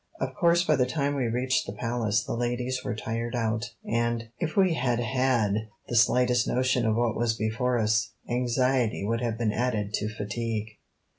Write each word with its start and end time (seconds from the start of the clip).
Of 0.19 0.33
course 0.33 0.63
by 0.63 0.77
the 0.77 0.87
time 0.87 1.13
we 1.13 1.27
reached 1.27 1.67
the 1.67 1.73
Palace 1.73 2.23
the 2.23 2.33
ladies 2.35 2.83
were 2.83 2.95
tired 2.95 3.35
out, 3.35 3.65
and, 3.87 4.29
if 4.39 4.57
we 4.57 4.73
had 4.73 4.99
had 4.99 5.53
the 5.89 5.95
slightest 5.95 6.47
notion 6.47 6.87
of 6.87 6.95
what 6.95 7.15
was 7.15 7.35
before 7.35 7.77
us, 7.77 8.11
anxiety 8.27 9.05
would 9.05 9.21
have 9.21 9.37
been 9.37 9.53
added 9.53 9.93
to 9.93 10.09
fatigue. 10.09 10.69